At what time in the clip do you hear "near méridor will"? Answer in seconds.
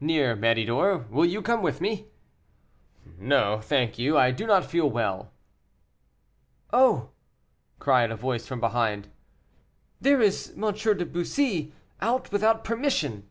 0.00-1.24